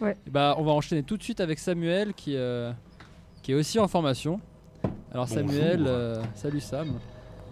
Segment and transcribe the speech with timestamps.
[0.00, 0.16] Ouais.
[0.30, 2.72] Bah, on va enchaîner tout de suite avec Samuel qui, euh,
[3.42, 4.40] qui est aussi en formation.
[5.12, 5.28] Alors Bonjour.
[5.50, 6.98] Samuel, euh, salut Sam.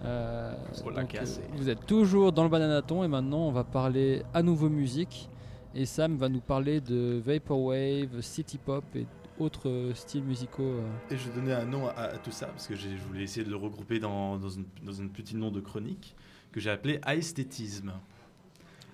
[0.04, 0.54] Euh,
[0.94, 1.18] donc,
[1.56, 5.28] vous êtes toujours dans le bananaton et maintenant on va parler à nouveau musique.
[5.74, 9.06] Et Sam va nous parler de Vaporwave, City Pop et
[9.38, 10.62] autres styles musicaux.
[10.62, 10.88] euh.
[11.10, 13.50] Et je donnais un nom à, à tout ça parce que je voulais essayer de
[13.50, 16.14] le regrouper dans, dans, une, dans un petit nom de chronique
[16.52, 17.92] que j'ai appelé aesthétisme.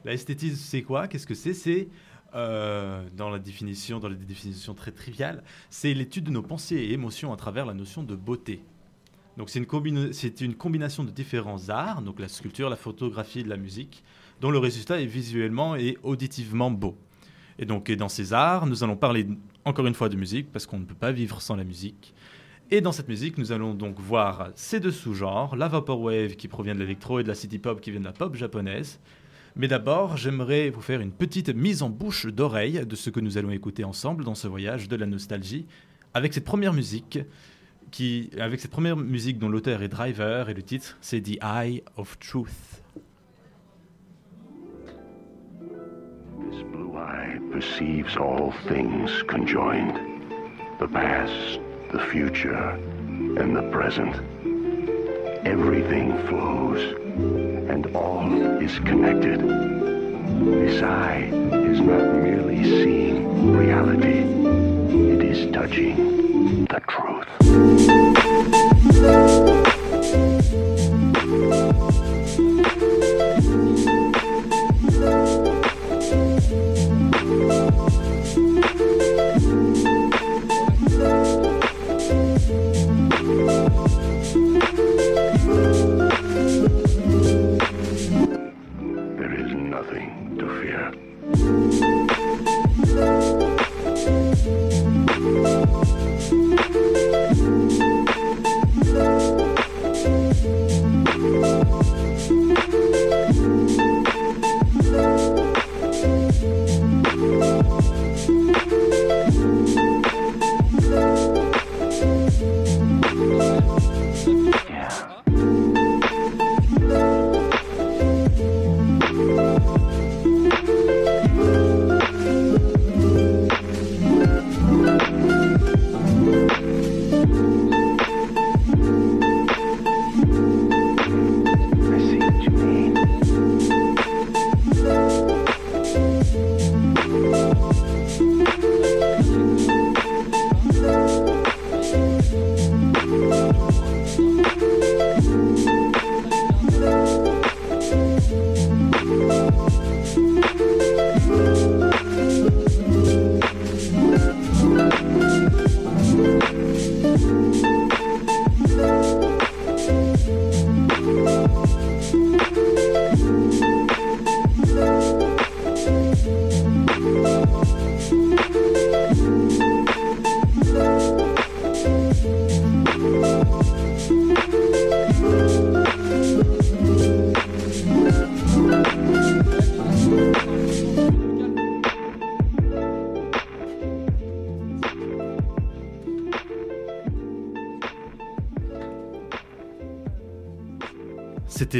[0.04, 1.06] L'aesthétisme, c'est quoi?
[1.06, 1.54] Qu'est-ce que c'est?
[1.54, 1.88] C'est
[2.34, 6.92] euh, dans la définition, dans les définitions très triviales, c'est l'étude de nos pensées et
[6.92, 8.62] émotions à travers la notion de beauté.
[9.36, 13.40] Donc c'est une, combina- c'est une combination de différents arts, donc la sculpture, la photographie
[13.40, 14.04] et la musique,
[14.40, 16.96] dont le résultat est visuellement et auditivement beau.
[17.58, 19.26] Et donc dans ces arts, nous allons parler
[19.64, 22.14] encore une fois de musique, parce qu'on ne peut pas vivre sans la musique.
[22.70, 26.74] Et dans cette musique, nous allons donc voir ces deux sous-genres, la vaporwave qui provient
[26.74, 29.00] de l'électro et de la city pop qui vient de la pop japonaise.
[29.56, 33.38] Mais d'abord, j'aimerais vous faire une petite mise en bouche d'oreille de ce que nous
[33.38, 35.66] allons écouter ensemble dans ce voyage de la nostalgie,
[36.12, 37.20] avec cette première musique,
[37.92, 41.84] qui, avec cette première musique dont l'auteur est Driver et le titre c'est The Eye
[41.96, 42.82] of Truth.
[46.50, 49.94] This blue eye perceives all things conjoined
[50.80, 51.60] the past,
[51.92, 52.76] the future,
[53.38, 54.33] and the present.
[55.44, 56.80] Everything flows,
[57.68, 59.40] and all is connected.
[59.40, 61.30] This eye
[61.68, 64.20] is not merely seeing reality,
[65.12, 68.23] it is touching the truth.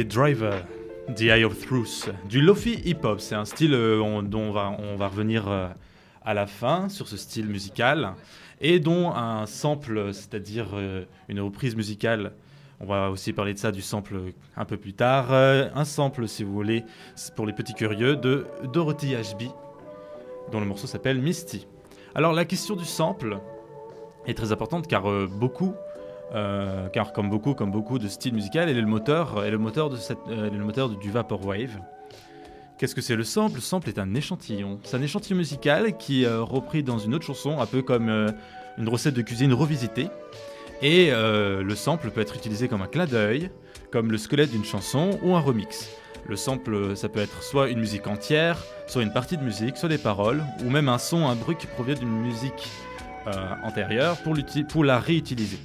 [0.03, 0.53] Driver,
[1.15, 3.19] The Eye of Truth, du Lofi hip-hop.
[3.19, 5.67] C'est un style euh, on- dont on va, revenir euh,
[6.23, 8.13] à la fin sur ce style musical
[8.61, 12.33] et dont un sample, c'est-à-dire euh, une reprise musicale.
[12.79, 14.15] On va aussi parler de ça du sample
[14.57, 15.27] un peu plus tard.
[15.31, 16.83] Euh, un sample, si vous voulez,
[17.35, 19.49] pour les petits curieux, de Dorothy Ashby,
[20.51, 21.67] dont le morceau s'appelle Misty.
[22.15, 23.37] Alors la question du sample
[24.25, 25.73] est très importante car euh, beaucoup
[26.33, 29.51] euh, car comme beaucoup, comme beaucoup de styles musicaux, elle est le moteur, euh, est
[29.51, 29.89] le moteur
[30.89, 31.79] du vaporwave.
[32.77, 33.55] Qu'est-ce que c'est le sample?
[33.55, 34.79] Le sample est un échantillon.
[34.83, 38.09] C'est un échantillon musical qui est euh, repris dans une autre chanson, un peu comme
[38.77, 40.09] une recette de cuisine revisitée.
[40.81, 43.49] Et le sample peut être utilisé comme un clin d'œil,
[43.91, 45.89] comme le squelette d'une chanson ou un remix.
[46.27, 49.87] Le sample, ça peut être soit une musique entière, soit une partie de musique, soit
[49.87, 52.67] des paroles, ou même un son, un bruit qui provient d'une musique
[53.63, 54.17] antérieure
[54.67, 55.59] pour la réutiliser.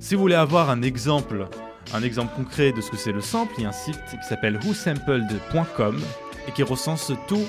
[0.00, 1.46] Si vous voulez avoir un exemple,
[1.92, 4.26] un exemple concret de ce que c'est le sample, il y a un site qui
[4.26, 6.00] s'appelle whosampled.com
[6.48, 7.46] et qui recense toutes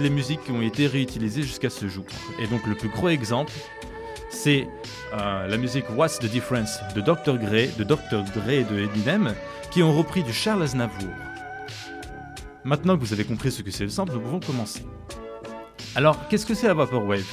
[0.00, 2.04] les musiques qui ont été réutilisées jusqu'à ce jour.
[2.40, 3.52] Et donc le plus gros exemple,
[4.30, 4.66] c'est
[5.14, 7.38] euh, la musique What's the Difference de Dr.
[7.38, 8.24] Dre, de Dr.
[8.34, 9.32] Dre et de Eminem,
[9.70, 11.08] qui ont repris du Charles Aznavour.
[12.64, 14.84] Maintenant que vous avez compris ce que c'est le sample, nous pouvons commencer.
[15.94, 17.24] Alors, qu'est-ce que c'est la Vaporwave?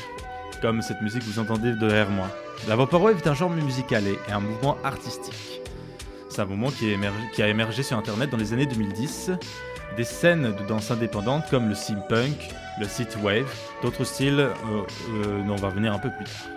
[0.61, 2.27] Comme cette musique que vous entendez derrière moi.
[2.67, 5.61] La Vaporwave est un genre musical et un mouvement artistique.
[6.29, 9.31] C'est un mouvement qui, a émergé sur Internet dans les années 2010.
[9.95, 12.38] Des scènes de danse indépendantes comme le steampunk,
[12.79, 13.50] le synthwave,
[13.81, 14.51] d'autres styles euh,
[15.11, 16.51] euh, dont on va revenir un peu plus tard.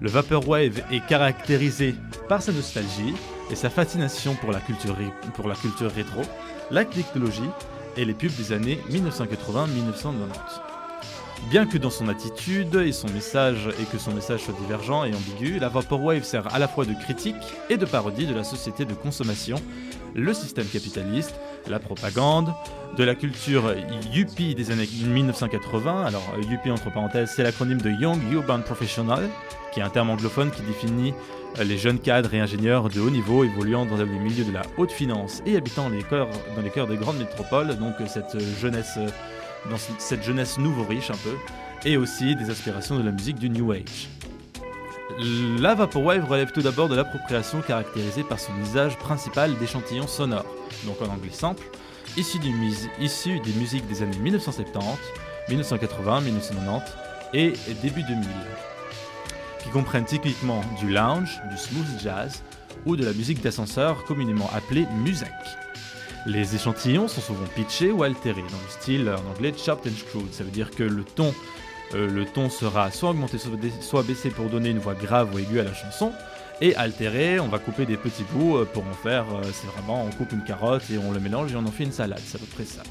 [0.00, 1.94] Le Vaporwave est caractérisé
[2.28, 3.14] par sa nostalgie
[3.50, 4.96] et sa fascination pour la culture,
[5.34, 6.22] pour la culture rétro,
[6.70, 7.50] la technologie
[7.96, 10.73] et les pubs des années 1980-1990.
[11.50, 15.14] Bien que dans son attitude et son message et que son message soit divergent et
[15.14, 17.36] ambigu, la Vaporwave sert à la fois de critique
[17.68, 19.56] et de parodie de la société de consommation,
[20.14, 21.34] le système capitaliste,
[21.68, 22.52] la propagande,
[22.96, 23.74] de la culture
[24.12, 26.06] yuppie des années 1980.
[26.06, 29.28] Alors yuppie entre parenthèses, c'est l'acronyme de Young Urban Professional,
[29.72, 31.14] qui est un terme anglophone qui définit
[31.62, 34.92] les jeunes cadres et ingénieurs de haut niveau évoluant dans les milieux de la haute
[34.92, 38.98] finance et habitant dans les cœurs des grandes métropoles, donc cette jeunesse
[39.70, 41.36] dans cette jeunesse nouveau riche un peu,
[41.84, 44.08] et aussi des aspirations de la musique du New Age.
[45.60, 50.46] La Vaporwave relève tout d'abord de l'appropriation caractérisée par son usage principal d'échantillons sonores,
[50.86, 51.62] donc en anglais simple,
[52.16, 54.80] issus, des musiques des années 1970,
[55.48, 56.92] 1980, 1990
[57.34, 57.52] et
[57.82, 58.24] début 2000,
[59.62, 62.42] qui comprennent typiquement du lounge, du smooth jazz
[62.86, 65.28] ou de la musique d'ascenseur communément appelée musique.
[66.26, 70.32] Les échantillons sont souvent pitchés ou altérés, dans le style en anglais chopped and screwed.
[70.32, 71.34] Ça veut dire que le ton,
[71.94, 73.36] euh, le ton sera soit augmenté,
[73.80, 76.12] soit baissé pour donner une voix grave ou aiguë à la chanson.
[76.60, 80.04] Et altéré, on va couper des petits bouts euh, pour en faire, euh, c'est vraiment,
[80.04, 82.36] on coupe une carotte et on le mélange et on en fait une salade, c'est
[82.36, 82.82] à peu près ça.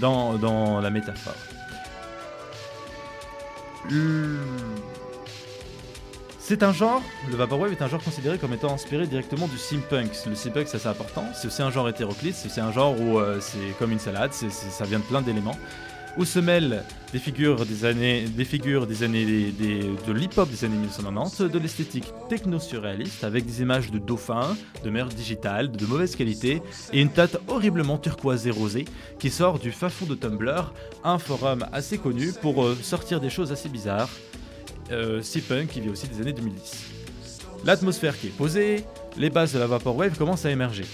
[0.00, 1.34] Dans, dans la métaphore.
[6.42, 10.10] C'est un genre, le Vaporwave est un genre considéré comme étant inspiré directement du simpunk.
[10.26, 11.24] Le simpunk, c'est assez important.
[11.34, 14.84] C'est aussi un genre hétéroclite, c'est un genre où euh, c'est comme une salade, ça
[14.84, 15.56] vient de plein d'éléments.
[16.16, 16.82] Où se mêlent
[17.12, 22.12] des figures des années, des figures des années de l'hip-hop des années 1990, de l'esthétique
[22.28, 27.38] techno-surréaliste avec des images de dauphins, de mer digitale, de mauvaise qualité et une tête
[27.46, 28.86] horriblement turquoise et rosée
[29.20, 30.72] qui sort du fin de Tumblr,
[31.04, 34.08] un forum assez connu pour euh, sortir des choses assez bizarres
[34.90, 36.84] euh, C-Punk qui vient aussi des années 2010.
[37.64, 38.84] L'atmosphère qui est posée,
[39.16, 40.84] les bases de la Vaporwave commencent à émerger.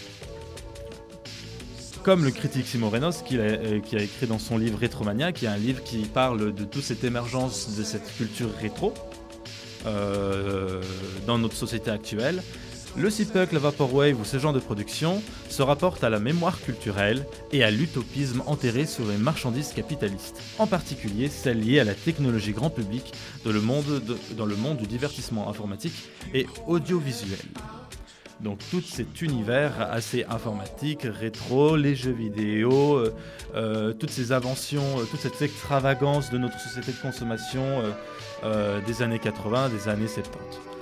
[2.02, 5.32] Comme le critique Simon Renos qui a, euh, qui a écrit dans son livre Rétromania,
[5.32, 8.94] qui est un livre qui parle de toute cette émergence de cette culture rétro
[9.86, 10.82] euh,
[11.26, 12.42] dans notre société actuelle,
[12.98, 17.26] le CPUC, la Vaporwave ou ce genre de production se rapportent à la mémoire culturelle
[17.52, 22.52] et à l'utopisme enterré sur les marchandises capitalistes, en particulier celles liées à la technologie
[22.52, 23.12] grand public
[23.44, 24.02] dans le monde,
[24.36, 25.94] dans le monde du divertissement informatique
[26.34, 27.38] et audiovisuel.
[28.40, 33.14] Donc tout cet univers assez informatique, rétro, les jeux vidéo, euh,
[33.54, 37.82] euh, toutes ces inventions, euh, toute cette extravagance de notre société de consommation
[38.86, 40.75] des années 80, des années 70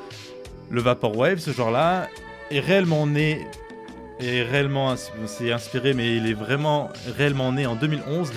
[0.71, 2.09] le Vaporwave, ce genre-là,
[2.51, 3.47] est réellement né
[4.21, 8.33] est réellement inspiré mais il est vraiment réellement né en 2011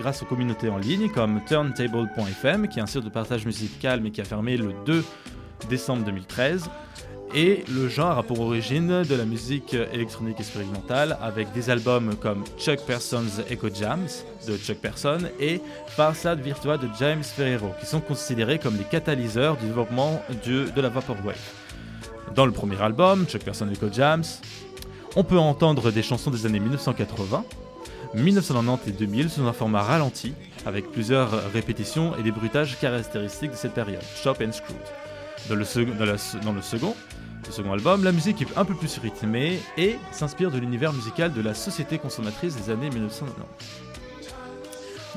[0.00, 4.10] grâce, aux communautés en ligne comme turntable.fm qui est un site de partage musical mais
[4.10, 5.04] qui a fermé le 2
[5.68, 6.70] décembre 2013
[7.34, 12.44] et le genre a pour origine de la musique électronique expérimentale avec des albums comme
[12.58, 14.08] Chuck Person's Echo Jams
[14.46, 19.58] de Chuck Person et Farsad Virtua de James Ferrero qui sont considérés comme les catalyseurs
[19.58, 21.36] du développement de la Vaporwave.
[22.34, 24.24] Dans le premier album, Chuck Person Echo Jams,
[25.16, 27.44] on peut entendre des chansons des années 1980,
[28.14, 30.34] 1990 et 2000 sous un format ralenti,
[30.66, 34.76] avec plusieurs répétitions et des bruitages caractéristiques de cette période, Chop and Screwed.
[35.48, 35.64] Dans le,
[36.44, 36.94] dans second,
[37.46, 41.32] le second album, la musique est un peu plus rythmée et s'inspire de l'univers musical
[41.32, 43.97] de la société consommatrice des années 1990.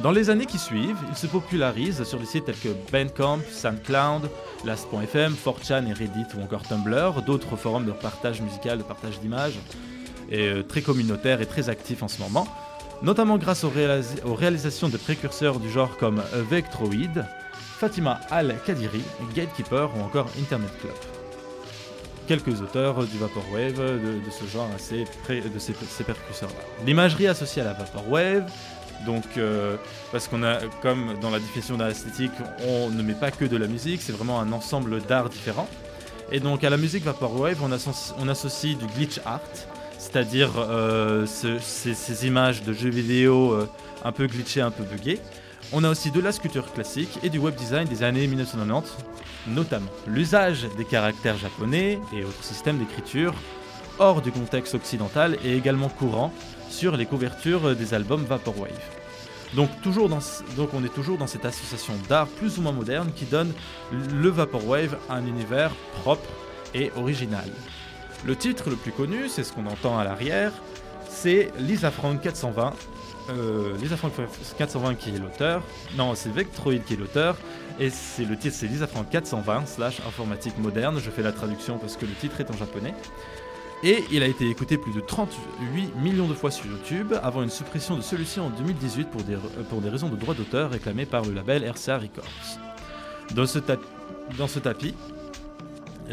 [0.01, 4.31] Dans les années qui suivent, il se popularise sur des sites tels que Bandcamp, SoundCloud,
[4.65, 9.60] Last.fm, 4chan et Reddit ou encore Tumblr, d'autres forums de partage musical, de partage d'images,
[10.31, 12.48] et euh, très communautaires et très actifs en ce moment,
[13.03, 13.72] notamment grâce aux,
[14.36, 17.24] réalisations de précurseurs du genre comme Vectroid,
[17.77, 19.03] Fatima Al-Kadiri,
[19.36, 20.93] Gatekeeper ou encore Internet Club.
[22.27, 26.86] Quelques auteurs du Vaporwave de, ce genre assez de ces, ces précurseurs-là.
[26.88, 28.50] L'imagerie associée à la Vaporwave
[29.05, 29.77] donc, euh,
[30.12, 32.31] parce qu'on a, comme dans la définition d'art esthétique,
[32.67, 35.70] on ne met pas que de la musique, c'est vraiment un ensemble d'arts différents.
[36.31, 39.41] Et donc, à la musique Vaporwave, on associe, on associe du glitch art,
[39.98, 43.70] c'est-à-dire euh, ces, images de jeux vidéo euh,
[44.03, 45.20] un peu glitchées, un peu buggées.
[45.74, 48.91] On a aussi de la sculpture classique et du web design des années 1990,
[49.48, 49.91] notamment.
[50.08, 53.34] L'usage des caractères japonais et autres systèmes d'écriture
[54.00, 56.34] hors du contexte occidental est également courant
[56.72, 58.72] sur les couvertures des albums Vaporwave.
[59.54, 59.70] Donc,
[60.56, 63.51] donc on est toujours dans cette association d'art plus ou moins moderne qui donne
[63.92, 66.30] le Vaporwave un univers propre
[66.74, 67.50] et original.
[68.25, 70.51] Le titre le plus connu, c'est ce qu'on entend à l'arrière,
[71.10, 72.74] c'est Lisa Frank 420.
[73.30, 74.13] Euh, Lisa Frank
[74.58, 75.63] 420 qui est l'auteur.
[75.98, 77.36] Non, c'est Vectroid qui est l'auteur.
[77.80, 81.00] Et c'est le titre, c'est Lisa Frank 420 slash informatique moderne.
[81.04, 82.94] Je fais la traduction parce que le titre est en japonais.
[83.83, 87.50] Et il a été écouté plus de 38 millions de fois sur YouTube avant une
[87.50, 91.07] suppression de celui-ci en 2018 pour des, euh, pour des raisons de droit d'auteur réclamées
[91.07, 92.25] par le label RCA Records.
[93.33, 93.57] Dans ce,
[94.59, 94.93] tapis,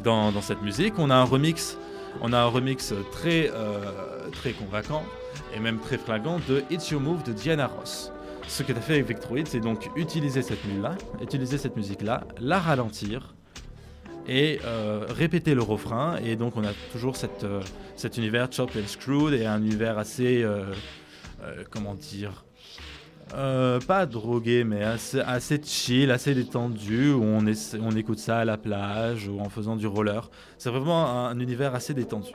[0.02, 1.76] dans, dans cette musique, on a un remix,
[2.22, 5.02] on a un remix très, euh, très convaincant
[5.54, 8.12] et même très flagrant de It's Your Move de Diana Ross.
[8.46, 12.58] Ce que tu fait avec Vectroid, c'est donc utiliser cette musique-là, utiliser cette musique-là, la
[12.58, 13.34] ralentir
[14.28, 16.16] et euh, répéter le refrain.
[16.24, 17.60] Et donc on a toujours euh,
[17.96, 20.64] cet univers chop and screwed et un univers assez, euh,
[21.70, 22.44] comment dire,
[23.30, 29.40] pas drogué, mais assez, chill, assez détendu, où on, écoute ça à la plage ou
[29.40, 30.30] en faisant du roller.
[30.56, 32.32] C'est vraiment un, un univers assez détendu.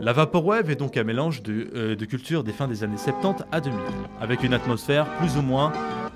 [0.00, 3.60] La Vaporwave est donc un mélange de, de cultures des fins des années 70 à
[3.60, 3.80] 2000,
[4.20, 5.72] avec une atmosphère plus ou moins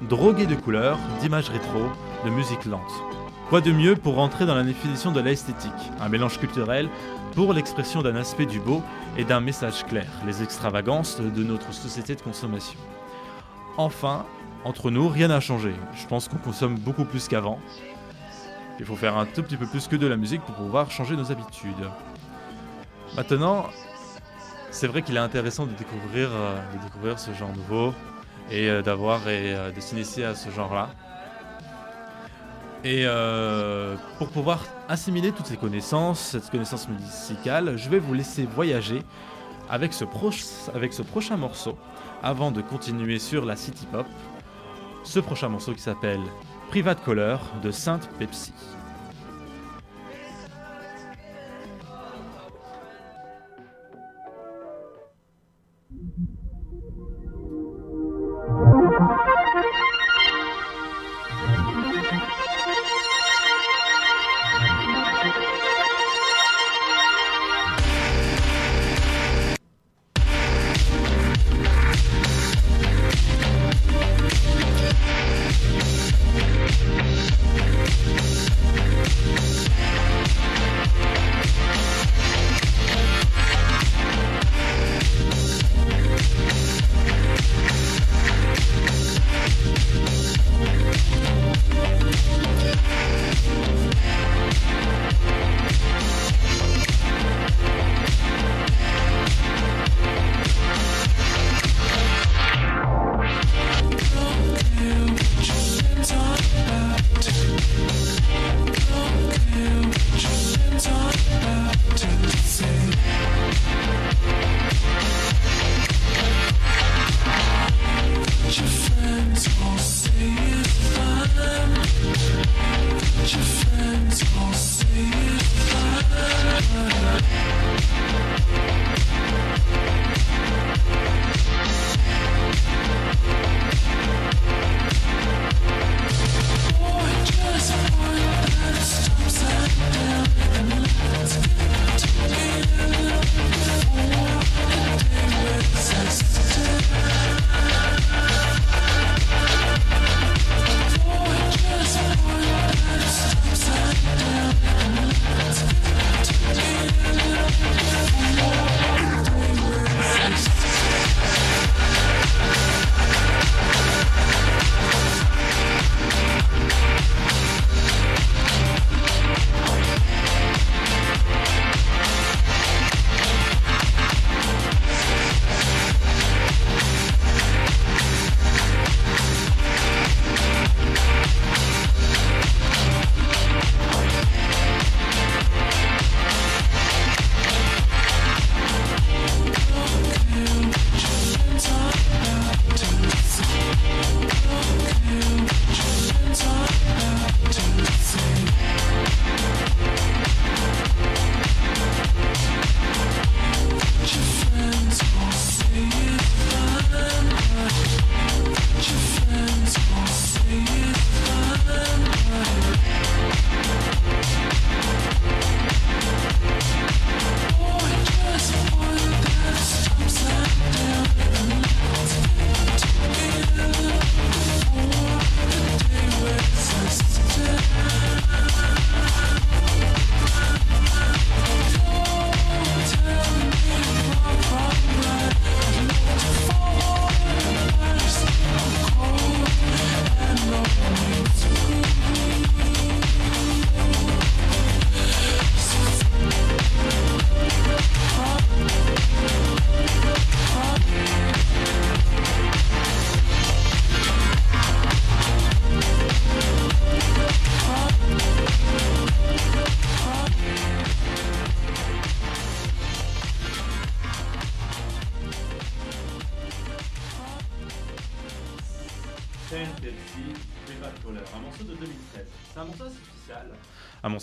[0.08, 1.80] droguée de couleurs, d'images rétro,
[2.25, 3.22] de musique lente.
[3.52, 6.88] Quoi de mieux pour rentrer dans la définition de l'esthétique, un mélange culturel
[7.35, 8.82] pour l'expression d'un aspect du beau
[9.18, 12.80] et d'un message clair, les extravagances de notre société de consommation.
[13.76, 14.25] Enfin,
[14.64, 15.75] entre nous, rien n'a changé.
[15.92, 17.59] Je pense qu'on consomme beaucoup plus qu'avant.
[18.80, 21.14] Il faut faire un tout petit peu plus que de la musique pour pouvoir changer
[21.14, 21.90] nos habitudes.
[23.18, 23.66] Maintenant,
[24.71, 27.92] c'est vrai qu'il est intéressant de découvrir, euh, ce genre nouveau
[28.50, 30.88] et euh, d'avoir et euh, de s'initier à ce genre-là.
[32.84, 38.44] Et euh, pour pouvoir assimiler toutes ces connaissances, cette connaissance musicale, je vais vous laisser
[38.44, 39.02] voyager
[39.70, 40.04] avec ce,
[40.74, 41.78] avec ce prochain morceau
[42.24, 44.06] avant de continuer sur la City Pop.
[45.04, 46.20] Ce prochain morceau qui s'appelle
[46.70, 48.52] Private Color de Sainte Pepsi.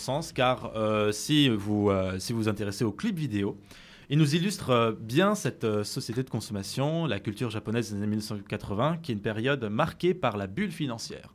[0.00, 3.56] Sens, car euh, si, vous, euh, si vous intéressez aux clips vidéo,
[4.08, 8.98] il nous illustre euh, bien cette société de consommation, la culture japonaise des années 1980,
[9.02, 11.34] qui est une période marquée par la bulle financière.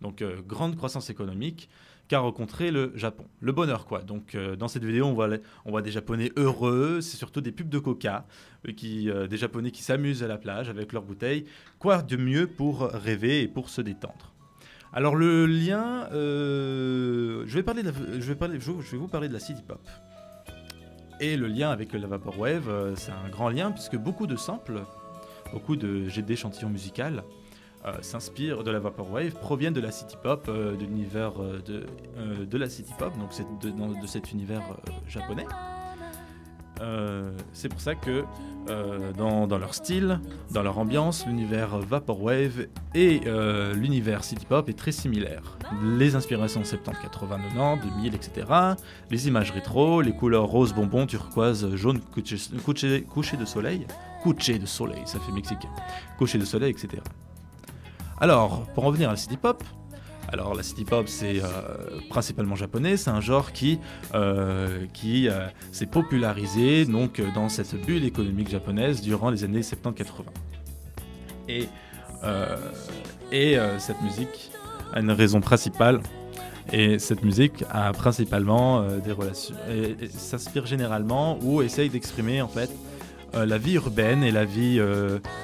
[0.00, 1.70] Donc, grande croissance économique
[2.08, 3.24] qu'a rencontré le Japon.
[3.40, 4.02] Le bonheur, quoi.
[4.02, 5.30] Donc, dans cette vidéo, on voit,
[5.64, 8.26] on voit des Japonais heureux, c'est surtout des pubs de coca,
[8.66, 11.46] des Japonais qui s'amusent à la plage avec leurs bouteilles.
[11.78, 14.33] Quoi de mieux pour rêver et pour se détendre?
[14.94, 17.94] Alors le lien, euh, je, vais parler de la-
[18.96, 19.80] vous parler de la city pop.
[21.20, 24.82] Et le lien avec la vaporwave, euh, c'est un grand lien puisque beaucoup de samples,
[25.52, 27.02] beaucoup de d'échantillons musicaux
[27.86, 31.32] euh, s'inspirent de la vaporwave, proviennent de la city pop, de l'univers
[31.66, 31.86] de,
[32.44, 33.30] de la city pop, donc
[34.00, 34.62] de, cet univers
[35.08, 35.46] japonais.
[36.80, 38.24] Euh, c'est pour ça que
[38.68, 44.78] euh, dans, leur style, dans leur ambiance, l'univers vaporwave et euh, l'univers city pop est
[44.78, 45.58] très similaire.
[45.82, 48.46] Les inspirations 70, 80, 90, 2000, etc.
[49.10, 53.86] Les images rétro, les couleurs rose bonbon, turquoise, jaune, couché, de soleil,
[54.22, 55.68] couché de soleil, ça fait mexicain,
[56.18, 57.02] couché de soleil, etc.
[58.18, 59.62] Alors, pour en venir à city pop,
[60.34, 61.48] alors la city pop c'est euh,
[62.10, 63.78] principalement japonais, c'est un genre qui,
[64.14, 70.04] euh, qui euh, s'est popularisé donc dans cette bulle économique japonaise durant les années 70-80.
[71.48, 71.68] Et,
[73.30, 74.50] et cette musique
[74.92, 76.00] a une raison principale.
[76.72, 79.54] Et cette musique a principalement des relations,
[80.10, 82.70] s'inspire généralement ou essaye d'exprimer en fait
[83.34, 84.80] la vie urbaine et la vie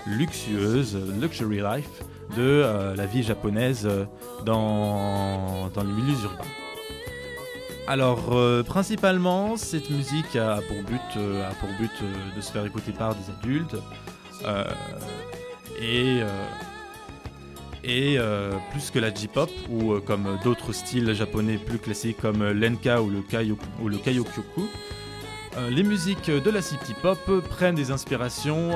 [0.06, 2.02] luxueuse, luxury life,
[2.36, 4.04] de euh, la vie japonaise euh,
[4.44, 6.44] dans, dans les milieux urbains.
[7.86, 11.00] Alors, euh, principalement, cette musique a pour but,
[12.36, 13.76] de se faire écouter par des adultes.
[15.82, 16.20] et
[18.70, 23.22] plus que la J-pop, ou comme d'autres styles japonais plus classiques comme l'enka ou le,
[25.56, 28.70] euh, les musiques de la city pop prennent des inspirations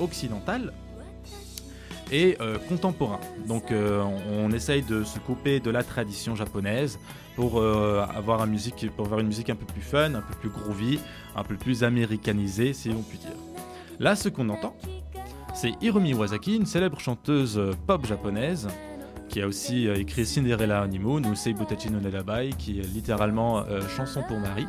[0.00, 0.72] occidentales
[2.10, 3.20] et euh, contemporains.
[3.46, 6.98] Donc euh, on, on essaye de se couper de la tradition japonaise
[7.36, 11.00] pour, euh, avoir une musique un peu plus fun, un peu plus groovy,
[11.36, 13.30] un peu plus américanisée, si l'on peut dire.
[13.98, 14.76] Là, ce qu'on entend,
[15.54, 18.68] c'est Hirumi Iwasaki, une célèbre chanteuse pop japonaise,
[19.28, 23.64] qui a aussi écrit Cinderella Honeymoon ou Seibutachi no Narabai, qui est littéralement
[23.96, 24.66] chanson pour Marie.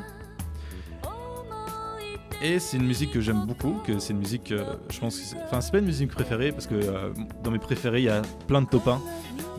[2.46, 5.38] Et c'est une musique que j'aime beaucoup, que c'est une musique, euh, je pense que
[5.46, 7.10] enfin c'est pas une musique préférée parce que euh,
[7.42, 9.02] dans mes préférés il y a plein de top 1,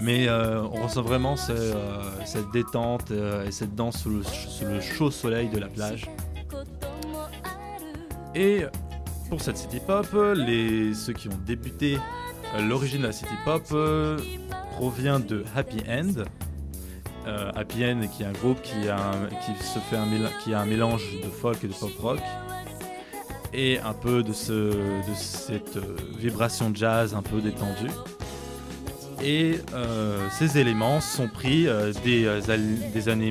[0.01, 1.73] mais euh, on ressent vraiment ce-
[2.27, 6.05] cette détente et cette danse sous le, chaud soleil de la plage.
[8.35, 8.65] Et
[9.31, 11.97] pour cette city pop, les, ceux qui ont débuté
[12.69, 13.63] l'origine de la city pop
[14.77, 16.25] provient de Happy End.
[17.57, 20.05] Happy End qui est un groupe qui, a un- qui se fait un,
[20.43, 22.21] qui a un mélange de folk et de pop rock
[23.55, 27.91] et un peu de, ce, de cette euh, vibration jazz un peu détendue.
[29.25, 33.31] Et euh, ces éléments sont pris euh, des, années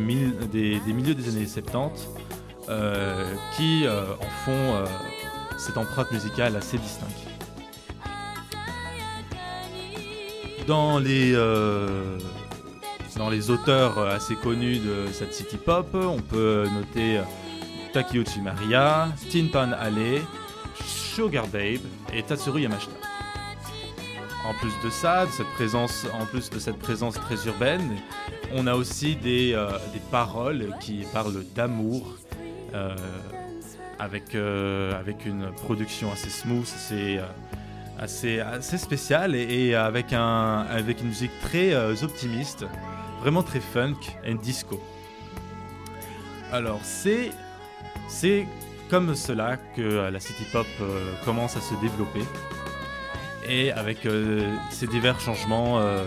[0.51, 2.07] des, milieux des années 70
[2.69, 4.85] euh, qui en font
[5.57, 7.11] cette empreinte musicale assez distincte.
[10.65, 11.33] Dans les,
[13.17, 17.19] dans les auteurs assez connus de cette city pop, on peut noter
[17.93, 20.19] Takeuchi Maria, Tin Pan Alley,
[20.83, 22.95] Sugar Babe et Tatsuru Yamashita.
[24.45, 27.95] En plus de ça, cette présence, en plus de cette présence très urbaine,
[28.51, 29.77] on a aussi des, euh,
[30.09, 32.17] paroles qui parlent d'amour,
[32.73, 32.95] euh,
[33.99, 37.19] avec, euh, avec une production assez smooth, assez,
[37.99, 42.65] assez, assez spéciale et, avec, avec une musique très optimiste,
[43.21, 44.81] vraiment très funk et disco.
[46.51, 47.31] Alors c'est
[48.13, 48.45] c'est
[48.89, 52.23] comme cela que euh, la city pop euh, commence à se développer
[53.47, 56.03] et avec euh, ces divers changements euh,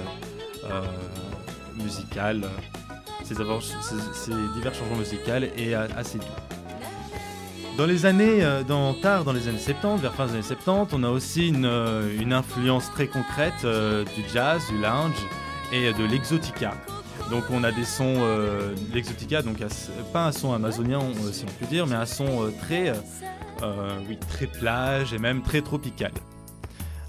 [0.65, 0.83] euh,
[1.77, 2.49] musicaux, euh,
[3.25, 6.25] ces, divers- changements musicaux et euh, assez doux.
[7.77, 10.95] Dans les années, euh, dans, tard dans les années 70, vers fin des années 70,
[10.95, 15.17] on a aussi une, euh, influence très concrète euh, du jazz, du lounge
[15.73, 16.73] et de l'exotica.
[17.31, 19.59] Donc on a des sons, euh, l'exotica, donc
[20.13, 22.93] pas un son amazonien euh, si on peut dire, mais un son euh, très,
[23.63, 26.13] euh, très plage et même très tropical,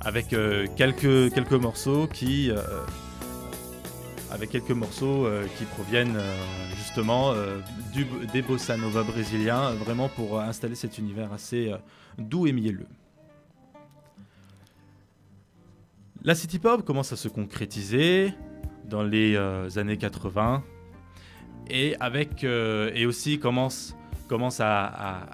[0.02, 0.30] avec
[0.76, 2.52] quelques morceaux qui,
[5.76, 6.20] proviennent
[6.78, 7.34] justement
[8.34, 11.72] des bossa nova brésiliens, vraiment pour installer cet univers assez
[12.18, 12.88] doux et mielleux.
[16.24, 18.34] La city pop commence à se concrétiser
[18.90, 20.64] dans les euh, années 80
[21.70, 23.96] et avec euh, et aussi commence
[24.28, 25.28] commence à,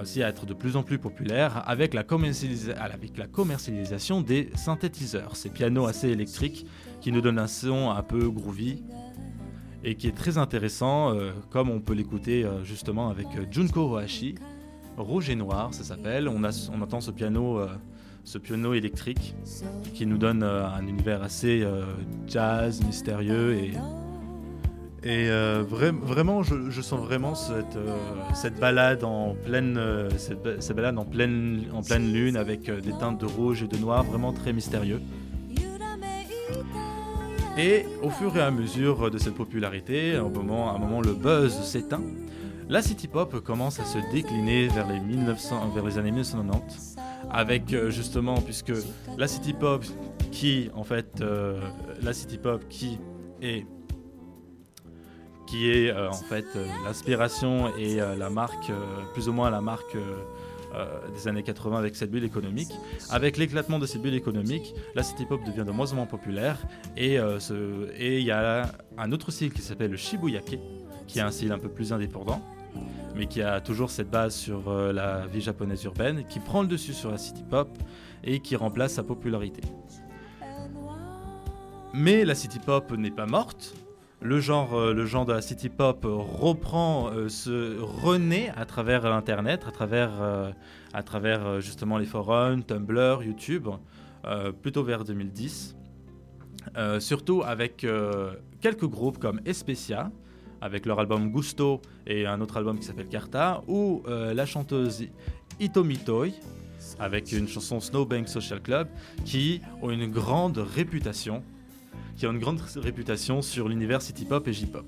[0.00, 5.86] aussi à être de plus en plus populaire avec la, commercialisation des synthétiseurs, ces pianos
[5.86, 6.66] assez électriques
[7.00, 8.82] qui nous donnent un son un peu groovy
[9.84, 14.36] et qui est très intéressant, euh, comme on peut l'écouter justement avec Junko Ohashi,
[14.96, 16.28] Rouge et Noir, ça s'appelle.
[16.28, 17.60] On, a- on entend ce piano,
[18.24, 19.34] ce piano électrique
[19.92, 21.82] qui nous donne euh, un univers assez euh,
[22.26, 23.72] jazz, mystérieux et
[25.06, 27.76] et euh, vra- vraiment, je, sens vraiment cette,
[28.34, 29.78] cette balade en pleine,
[30.16, 33.66] cette, ba- cette balade en pleine, en pleine lune avec des teintes de rouge et
[33.68, 35.02] de noir, vraiment très mystérieux.
[37.58, 41.52] Et au fur et à mesure de cette popularité, un moment, un moment le buzz
[41.60, 42.00] s'éteint.
[42.70, 46.96] La city pop commence à se décliner vers les, 1900, vers les années 1990,
[47.30, 48.72] avec euh, justement, puisque
[49.16, 49.84] la city pop
[50.30, 50.70] qui,
[51.20, 51.60] euh,
[52.02, 52.62] la city pop
[53.42, 53.66] est
[55.54, 56.46] euh, en fait
[56.84, 58.72] l'inspiration et la marque,
[59.12, 59.96] plus ou moins la marque
[61.14, 62.72] des années 80 avec cette bulle économique.
[63.10, 66.58] Avec l'éclatement de cette bulle économique, la city pop devient de moins en moins populaire
[66.96, 70.58] et il y a un autre style qui s'appelle le shibuyake,
[71.06, 72.42] qui est un style un peu plus indépendant,
[73.14, 76.68] mais qui a toujours cette base sur euh, la vie japonaise urbaine, qui prend le
[76.68, 77.68] dessus sur la city pop
[78.22, 79.62] et qui remplace sa popularité.
[81.92, 83.74] Mais la city pop n'est pas morte.
[84.24, 89.70] Le genre, euh, de la city pop reprend, euh, se renaît à travers l'internet, à
[89.70, 90.12] travers,
[90.94, 93.68] à travers justement les forums, Tumblr, YouTube,
[94.62, 95.76] plutôt vers 2010.
[96.78, 97.86] Euh, surtout avec
[98.62, 100.10] quelques groupes comme Especia,
[100.64, 105.04] avec leur album Gusto et un autre album qui s'appelle Carta, ou euh, la chanteuse
[105.60, 106.32] Itomi Toy,
[106.98, 108.88] avec une chanson Snowbank Social Club,
[109.26, 111.42] qui ont une grande réputation,
[112.16, 114.86] qui ont une grande réputation sur l'univers city pop et J-pop.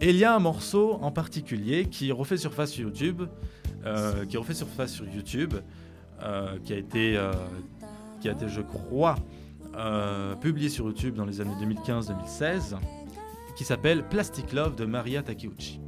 [0.00, 3.22] Et il y a un morceau en particulier qui refait surface sur YouTube,
[3.84, 5.54] euh, qui refait surface sur YouTube,
[6.22, 7.20] euh, qui a été,
[8.20, 9.16] qui a été, je crois,
[10.40, 12.76] publié sur YouTube dans les années 2015-2016,
[13.62, 15.80] qui s'appelle Plastic Love de Maria Takeuchi.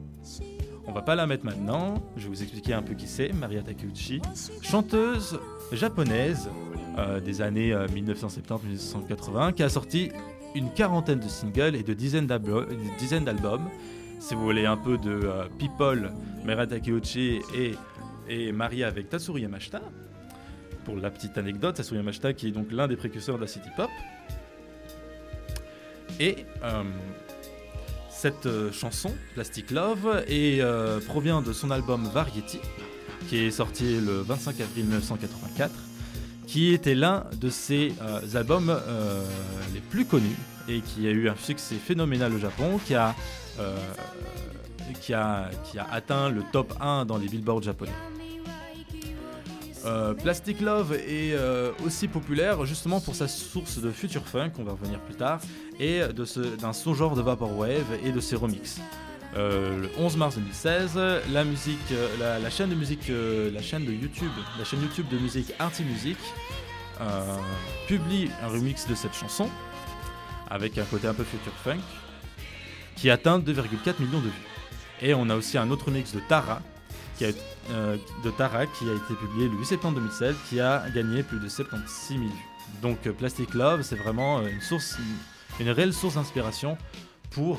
[0.86, 3.64] On va pas la mettre maintenant, je vais vous expliquer un peu qui c'est, Maria
[3.64, 4.22] Takeuchi,
[4.62, 5.40] chanteuse
[5.72, 6.48] japonaise
[6.98, 10.12] euh, des années euh, 1970-1980, qui a sorti
[10.54, 13.68] une quarantaine de singles et de dizaines d'albums.
[14.20, 16.12] Si vous voulez un peu de euh, People,
[16.44, 17.74] Maria Takeuchi et,
[18.28, 19.82] et Maria avec Tatsuri Yamashita.
[20.84, 23.70] Pour la petite anecdote, Tatsuri Yamashita qui est donc l'un des précurseurs de la city
[23.76, 23.90] pop.
[26.20, 26.84] Et euh,
[28.14, 32.60] cette euh, chanson, Plastic Love, est, euh, provient de son album Variety,
[33.28, 35.70] qui est sorti le 25 avril 1984,
[36.46, 38.74] qui était l'un de ses euh, albums
[39.74, 40.36] les plus connus
[40.68, 43.14] et qui a eu un succès phénoménal au Japon, qui a,
[45.00, 47.92] qui a, qui a atteint le top 1 dans les billboards japonais.
[49.84, 54.64] Euh, Plastic Love est euh, aussi populaire justement pour sa source de future funk, on
[54.64, 55.40] va revenir plus tard,
[55.78, 56.00] et
[56.58, 58.80] d'un son genre de vaporwave et de ses remixes.
[59.36, 63.12] Euh, le 11 mars 2016, la chaîne de musique,
[63.52, 66.18] la chaîne YouTube, de musique Arty Music
[67.88, 69.50] publie un remix de cette chanson
[70.48, 71.80] avec un côté un peu future funk
[72.96, 74.46] qui atteint 2,4 millions de vues.
[75.02, 76.62] Et on a aussi un autre remix de Tara
[77.16, 77.24] qui
[77.70, 81.38] euh, de Tara qui a été publié le 8 septembre 2016 qui a gagné plus
[81.38, 82.30] de 76 000 vues.
[82.82, 84.98] Donc euh, Plastic Love, c'est vraiment euh, une source,
[85.60, 86.76] une réelle source d'inspiration
[87.30, 87.58] pour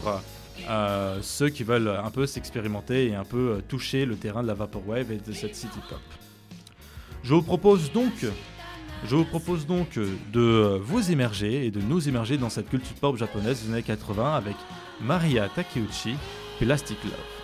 [1.22, 5.12] ceux qui veulent un peu s'expérimenter et un peu toucher le terrain de la vaporwave
[5.12, 6.00] et de cette city pop.
[7.24, 8.26] Je vous propose donc,
[9.06, 10.00] je vous propose donc
[10.32, 14.34] de vous immerger et de nous immerger dans cette culture pop japonaise des années 80
[14.34, 14.56] avec
[15.02, 16.16] Maria Takeuchi,
[16.58, 17.35] Plastic Love.「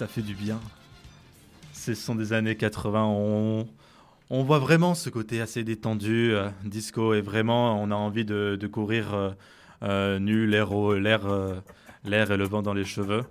[0.00, 0.58] ça fait du bien.
[1.74, 3.04] Ce sont des années 80.
[3.04, 8.58] On, voit vraiment ce côté assez détendu, euh, disco, et vraiment, on a envie de,
[8.72, 9.30] courir euh,
[9.82, 10.70] euh, nu, l'air
[11.02, 13.24] l'air et le vent dans les cheveux.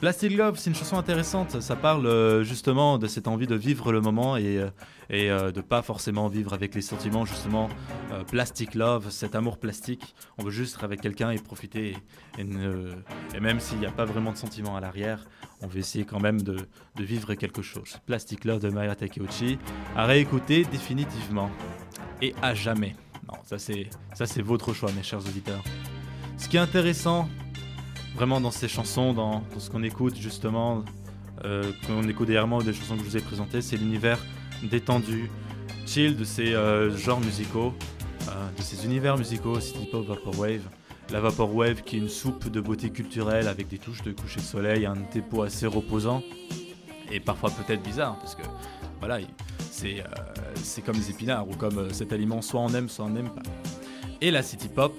[0.00, 1.60] Plastic Love, c'est une chanson intéressante.
[1.60, 4.70] Ça parle euh, justement de cette envie de vivre le moment et, euh,
[5.10, 7.68] et euh, de pas forcément vivre avec les sentiments, justement.
[8.10, 10.14] euh, plastic Love, cet amour plastique.
[10.38, 11.96] On veut juste être avec quelqu'un et profiter.
[12.38, 12.44] Et,
[13.40, 15.26] même s'il n'y a pas vraiment de sentiments à l'arrière,
[15.60, 16.56] on veut essayer quand même de,
[16.96, 17.98] de vivre quelque chose.
[18.06, 19.58] Plastic Love de Maya Takeuchi,
[19.94, 21.50] à réécouter définitivement.
[22.22, 22.96] Et à jamais.
[23.30, 25.62] Non, ça c'est, ça c'est votre choix, mes chers auditeurs.
[26.38, 27.28] Ce qui est intéressant,
[28.14, 30.84] vraiment dans ces chansons, dans, ce qu'on écoute justement,
[31.44, 34.18] euh, qu'on écoute derrière moi, ou des chansons que je vous ai présentées, c'est l'univers
[34.62, 35.30] détendu,
[35.86, 37.72] chill de ces euh, genres musicaux,
[38.28, 40.62] euh, de ces univers musicaux, city pop, vaporwave.
[41.10, 44.44] La vaporwave qui est une soupe de beauté culturelle avec des touches de coucher de
[44.44, 46.22] soleil, un tempo assez reposant
[47.10, 48.42] et parfois peut-être bizarre parce que
[49.00, 49.26] voilà, il-
[49.72, 50.04] c'est
[50.62, 53.42] c'est comme les épinards ou comme cet aliment, soit on aime, soit on n'aime pas.
[54.20, 54.92] Et la city pop,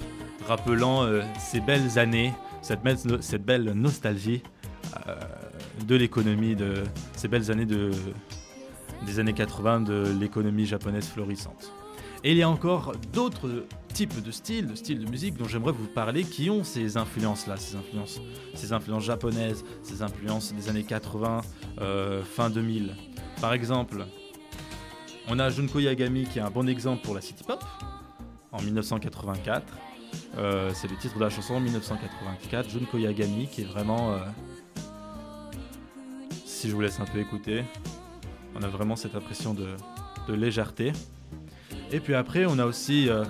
[0.48, 1.06] rappelant
[1.40, 4.44] ces belles années, cette, belle- nostalgie
[5.08, 5.16] euh,
[5.86, 6.84] de l'économie, de
[7.16, 7.92] ces belles années de,
[9.06, 11.72] des années 80 de l'économie japonaise florissante.
[12.24, 15.72] Et il y a encore d'autres types de styles, de styles de musique dont j'aimerais
[15.72, 18.22] vous parler qui ont ces influences-là, ces influences,
[18.54, 21.42] ces influences japonaises, ces influences des années 80,
[21.80, 22.96] euh, fin 2000.
[23.42, 24.06] Par exemple,
[25.28, 27.64] on a Junko Yagami qui est un bon exemple pour la city pop
[28.52, 29.64] en 1984.
[30.38, 34.14] Euh, c'est le titre de la chanson 1984, Junko Yagami, qui est vraiment.
[34.14, 34.18] euh,
[36.46, 37.64] si je vous laisse un peu écouter,
[38.56, 39.68] on a vraiment cette impression de,
[40.34, 40.94] légèreté.
[41.92, 43.26] Et puis après, on a aussi, euh,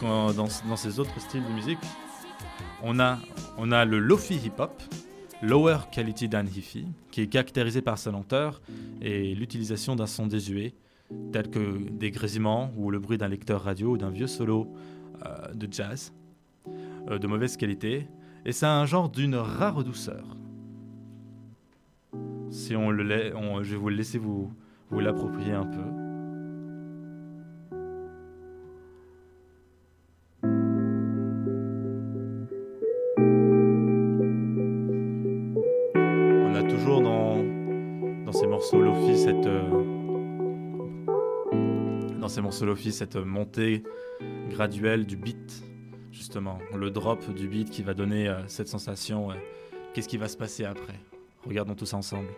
[0.00, 1.78] dans, ces autres styles de musique,
[2.82, 3.18] on a,
[3.58, 4.82] on a le Lofi Hip Hop,
[5.42, 8.62] Lower Quality Than Hi-Fi, qui est caractérisé par sa lenteur
[9.02, 10.74] et l'utilisation d'un son désuet,
[11.32, 14.72] tel que des grésillements ou le bruit d'un lecteur radio ou d'un vieux solo
[15.54, 16.12] de jazz
[17.08, 18.08] de mauvaise qualité,
[18.44, 20.24] et c'est un genre d'une rare douceur.
[22.50, 24.52] Si on le lai- on- je vais vous le laisser vous,
[24.90, 25.82] vous l'approprier un peu.
[35.94, 37.42] On a toujours dans,
[38.24, 39.62] dans ces morceaux Lofi cette euh,
[42.20, 43.82] dans ces morceaux Lofi cette montée
[44.50, 45.62] graduelle du beat
[46.16, 49.34] justement le drop du beat qui va donner euh, cette sensation euh,
[49.92, 50.98] qu'est-ce qui va se passer après?
[51.44, 52.28] Regardons tout ça ensemble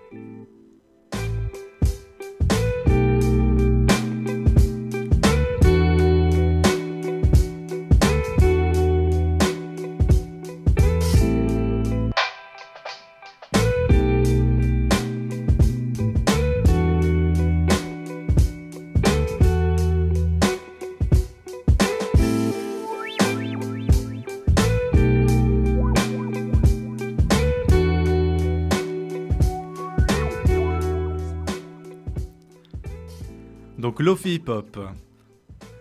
[34.09, 34.79] Lofi Hip Hop,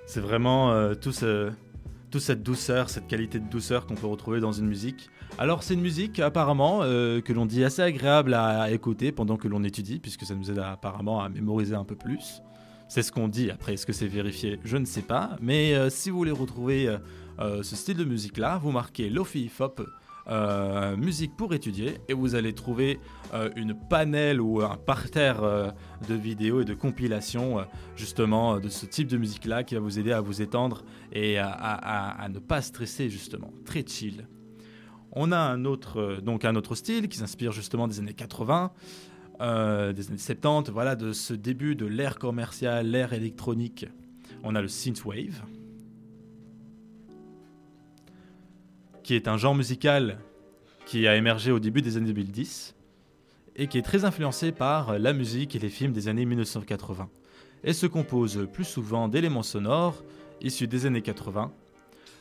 [0.06, 1.50] c'est vraiment euh, tout ce-
[2.12, 5.10] toute cette douceur, cette qualité de douceur qu'on peut retrouver dans une musique.
[5.38, 9.48] Alors c'est une musique apparemment euh, que l'on dit assez agréable à écouter pendant que
[9.48, 12.42] l'on étudie, puisque ça nous aide apparemment à mémoriser un peu plus.
[12.90, 14.60] C'est ce qu'on dit, après est-ce que c'est vérifié?
[14.66, 16.98] Je ne sais pas, mais euh, si vous voulez retrouver
[17.40, 19.88] euh, ce style de musique-là, vous marquez Lofi Hip Hop,
[20.30, 23.00] euh, musique pour étudier, et vous allez trouver
[23.34, 25.72] euh, une panel ou un parterre euh,
[26.08, 30.12] de vidéos et de compilations justement de ce type de musique-là qui va vous aider
[30.12, 34.28] à vous étendre et à, ne pas stresser justement, très chill.
[35.12, 38.72] On a un autre, donc un autre style qui s'inspire justement des années 80,
[39.40, 43.86] euh, des années 70, voilà, de ce début de l'ère commerciale, l'ère électronique.
[44.44, 45.44] On a le synthwave,
[49.08, 50.18] qui est un genre musical
[50.86, 52.76] qui a émergé au début des années 2010
[53.56, 57.10] et qui est très influencé par la musique et les films des années 1980
[57.64, 60.04] et se compose plus souvent d'éléments sonores
[60.42, 61.54] issus des années 80,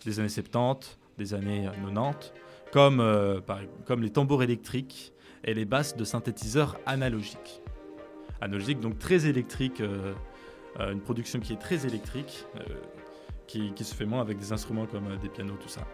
[0.05, 2.33] des années 70, des années 90,
[2.71, 3.41] comme, euh,
[3.85, 7.63] comme les tambours électriques et les basses de synthétiseurs analogiques.
[8.41, 10.15] Analogiques, donc très électriques, euh,
[10.79, 12.47] euh, une production qui est très électrique,
[13.49, 15.85] qui, se fait moins avec des instruments comme des pianos, tout ça.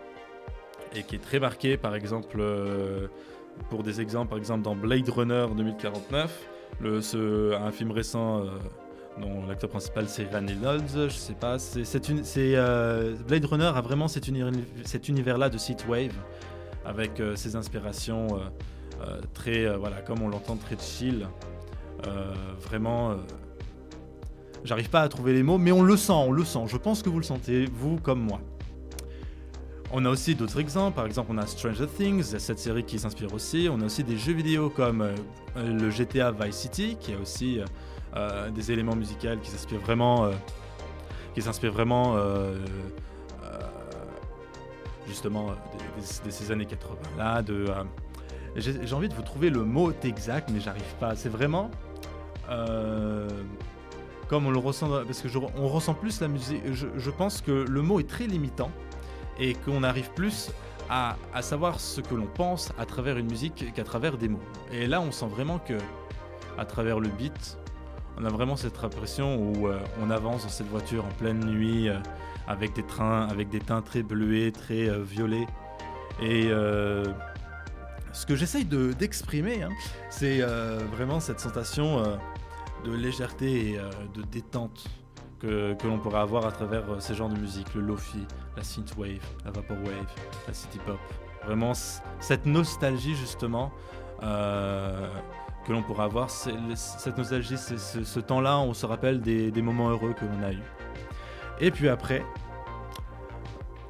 [0.94, 3.08] Et qui est très marquée, par exemple, euh,
[3.70, 6.48] pour des exemples, par exemple dans Blade Runner 2049,
[6.80, 8.46] le, ce, un film récent euh,
[9.18, 11.84] dont l'acteur principal c'est Ryan Reynolds, je sais pas, c'est,
[12.36, 14.30] euh, Blade Runner a vraiment cet,
[14.84, 16.14] cet univers-là de synthwave
[16.84, 18.40] avec ses inspirations
[19.34, 21.28] très, voilà, comme on l'entend, très chill.
[22.60, 23.16] Vraiment,
[24.64, 26.64] j'arrive pas à trouver les mots, mais on le sent, on le sent.
[26.66, 28.40] Je pense que vous le sentez, vous comme moi.
[29.94, 33.34] On a aussi d'autres exemples, par exemple on a Stranger Things, cette série qui s'inspire
[33.34, 33.68] aussi.
[33.70, 35.14] On a aussi des jeux vidéo comme euh,
[35.56, 37.66] le GTA Vice City, qui a aussi euh,
[38.16, 40.30] euh, des éléments musicaux qui s'inspirent vraiment,
[41.34, 42.16] qui s'inspirent vraiment
[45.06, 47.42] justement de, ces années 80 là.
[48.56, 51.14] J'ai envie de vous trouver le mot exact, mais j'arrive pas.
[51.16, 51.70] C'est vraiment
[54.28, 55.28] comme on le ressent, parce que
[55.58, 56.62] on ressent plus la musique.
[56.72, 58.70] Je pense que le mot est très limitant
[59.42, 60.50] et qu'on arrive plus
[60.88, 64.46] à, à savoir ce que l'on pense à travers une musique qu'à travers des mots.
[64.72, 65.74] Et là, on sent vraiment que
[66.58, 67.58] à travers le beat,
[68.18, 71.88] on a vraiment cette impression où euh, on avance dans cette voiture en pleine nuit
[71.88, 71.98] euh,
[72.46, 75.46] avec des trains, avec des teints très bleuets, très euh, violets.
[76.20, 76.50] Et
[78.12, 79.70] ce que j'essaye de- d'exprimer, hein,
[80.10, 80.42] c'est
[80.94, 82.02] vraiment cette sensation
[82.84, 83.78] de légèreté et
[84.14, 84.84] de détente
[85.42, 88.24] que, l'on pourrait avoir à travers euh, ces genres de musique, le lofi,
[88.56, 90.06] la synthwave, la vaporwave,
[90.46, 90.98] la city pop.
[91.44, 93.72] Vraiment cette nostalgie justement
[94.22, 95.08] euh,
[95.66, 99.90] que l'on pourrait avoir, cette nostalgie, ce, ce temps-là, on se rappelle des, des moments
[99.90, 100.62] heureux que l'on a eu.
[101.60, 102.24] Et puis après,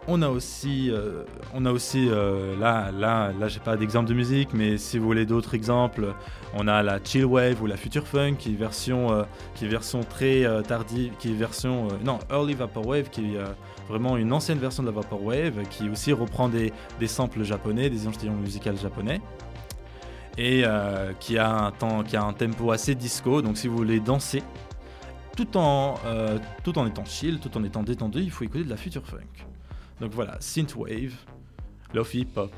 [0.09, 1.23] on a aussi, euh,
[1.55, 5.07] on a aussi euh, là, là, là, j'ai pas d'exemple de musique, mais si vous
[5.07, 6.15] voulez d'autres exemples,
[6.55, 9.23] on a la chill wave ou la future funk, qui est version, euh,
[9.55, 13.41] qui version très tardive, qui est version, non, early vaporwave, qui est
[13.89, 18.03] vraiment une ancienne version de la vaporwave, qui aussi reprend des, des samples japonais, des
[18.03, 19.21] échantillons musicaux japonais,
[20.37, 20.65] et
[21.21, 23.41] qui a un qui a un tempo assez disco.
[23.41, 24.43] Donc si vous voulez danser,
[25.37, 25.95] tout en,
[26.65, 29.52] tout en étant chill, tout en étant détendu, il faut écouter de la future funk.
[30.01, 31.15] Donc voilà, synthwave,
[31.95, 32.53] lofi pop,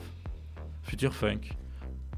[0.83, 1.41] future funk,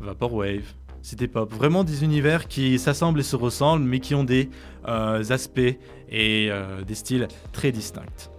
[0.01, 0.75] vaporwave,
[1.07, 4.51] city pop, vraiment des univers qui s'assemblent et se ressemblent, mais qui ont des
[4.89, 5.61] euh, aspects
[6.09, 8.31] et euh, des styles très distincts.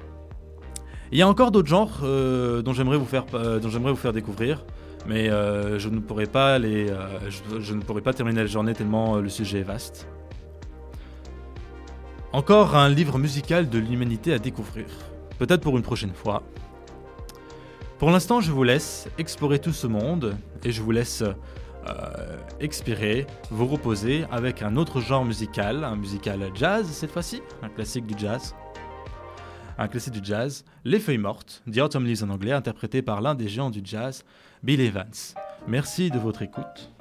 [1.11, 3.25] Il y a encore d'autres genres euh, dont j'aimerais vous faire,
[4.13, 4.65] découvrir,
[5.07, 9.63] mais je ne pourrais je, ne pourrais pas terminer la journée tellement le sujet est
[9.63, 10.07] vaste.
[12.33, 14.85] Encore un livre musical de l'humanité à découvrir,
[15.37, 16.43] peut-être pour une prochaine fois.
[17.99, 23.25] Pour l'instant, je vous laisse explorer tout ce monde et je vous laisse euh, expirer,
[23.49, 28.13] vous reposer avec un autre genre musical, un musical jazz cette fois-ci, un classique du
[28.17, 28.55] jazz.
[29.79, 33.35] Un classique du jazz, Les Feuilles Mortes, The Autumn Leaves en anglais, interprété par l'un
[33.35, 34.23] des géants du jazz,
[34.63, 35.35] Bill Evans.
[35.67, 36.91] Merci de votre écoute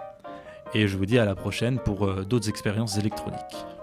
[0.74, 3.75] et je vous dis à la prochaine pour euh, d'autres expériences électroniques.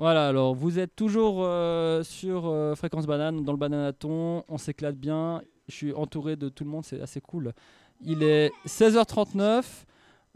[0.00, 4.96] Voilà, alors vous êtes toujours euh, sur euh, Fréquence Banane, dans le Bananaton, on s'éclate
[4.96, 7.52] bien, je suis entouré de tout le monde, c'est assez cool.
[8.00, 9.62] Il est 16h39,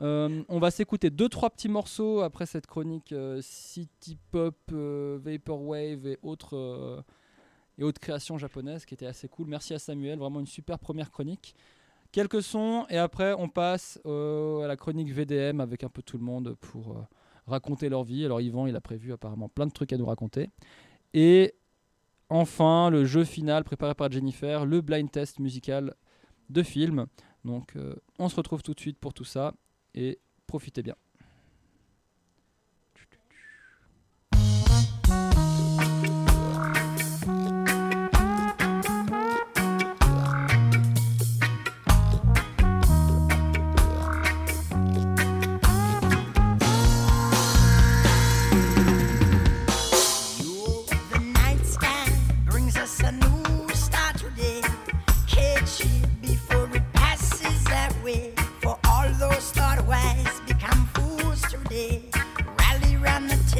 [0.02, 6.18] euh, on va s'écouter deux trois petits morceaux après cette chronique City Pop, Vaporwave et
[6.22, 7.02] autres,
[7.78, 9.46] et autres créations japonaises qui étaient assez cool.
[9.46, 11.56] Merci à Samuel, vraiment une super première chronique.
[12.12, 16.24] Quelques sons et après on passe à la chronique VDM avec un peu tout le
[16.24, 17.06] monde pour...
[17.46, 18.24] raconter leur vie.
[18.24, 20.50] Alors Yvan, il a prévu apparemment plein de trucs à nous raconter.
[21.12, 21.54] Et
[22.28, 25.94] enfin, le jeu final préparé par Jennifer, le blind test musical
[26.50, 27.06] de film.
[27.44, 29.54] Donc euh, on se retrouve tout de suite pour tout ça
[29.94, 30.96] et profitez bien.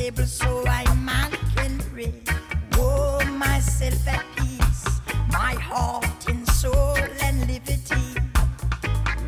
[0.04, 2.12] Round table so I man can pray.
[2.74, 5.00] Oh, myself at peace,
[5.30, 8.20] my heart and soul and liberty.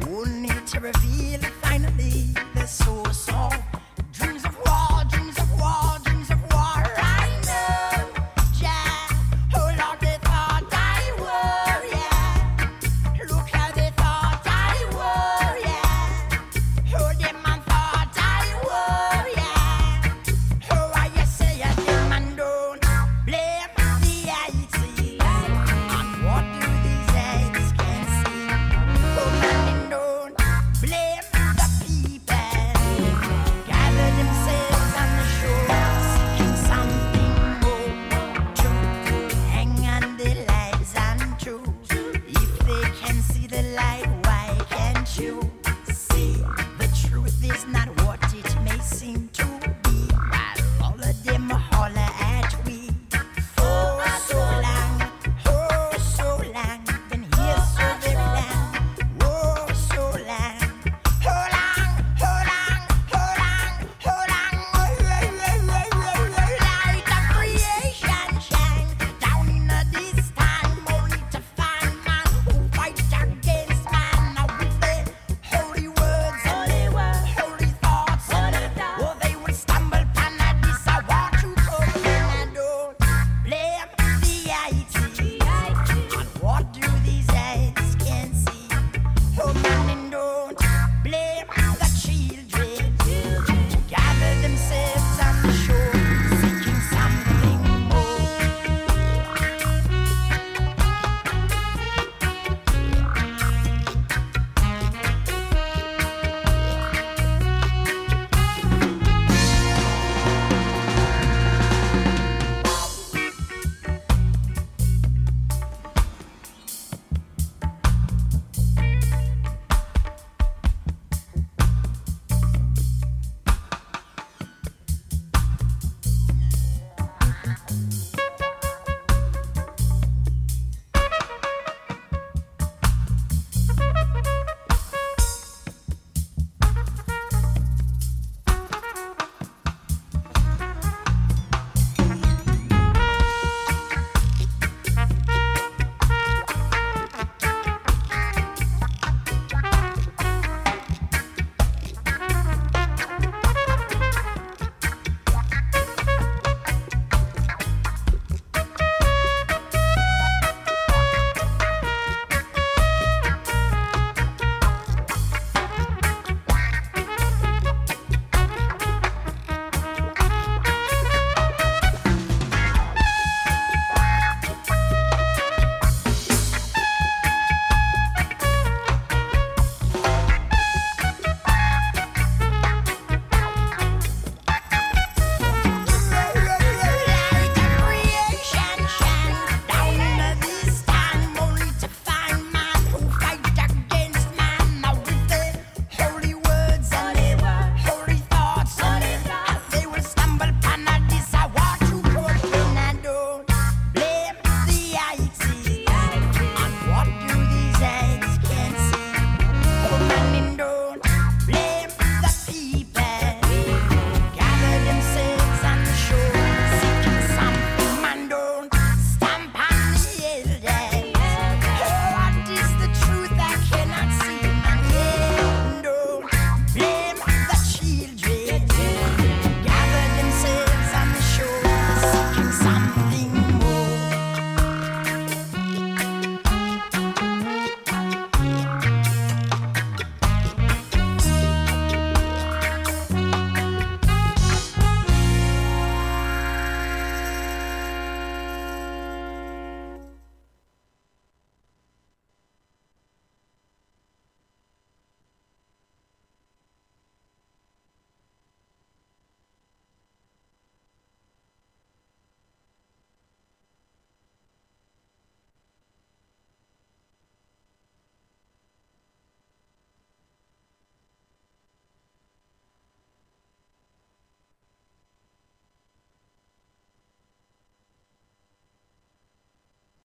[0.09, 1.41] Only to reveal